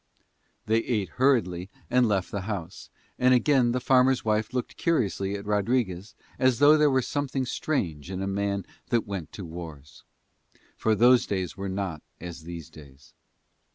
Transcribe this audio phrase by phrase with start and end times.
[0.65, 5.45] They ate hurriedly and left the house, and again the farmer's wife looked curiously at
[5.45, 10.03] Rodriguez, as though there were something strange in a man that went to wars:
[10.75, 13.13] for those days were not as these days.